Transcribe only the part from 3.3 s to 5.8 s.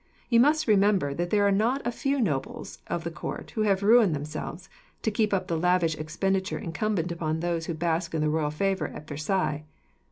who have ruined themselves, to keep up the